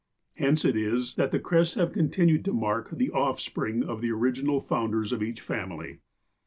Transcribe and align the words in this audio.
Hence 0.33 0.65
it 0.65 0.75
is 0.75 1.13
that 1.17 1.29
the 1.29 1.37
crests 1.37 1.75
have 1.75 1.93
continued 1.93 2.43
to 2.45 2.53
mark 2.53 2.89
the 2.91 3.11
offspring 3.11 3.83
of 3.83 4.01
the 4.01 4.11
original 4.11 4.59
founders 4.59 5.11
of 5.11 5.21
each 5.21 5.41
family. 5.41 5.99